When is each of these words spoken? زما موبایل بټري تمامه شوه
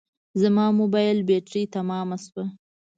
زما 0.41 0.65
موبایل 0.79 1.17
بټري 1.27 1.63
تمامه 1.75 2.17
شوه 2.25 2.43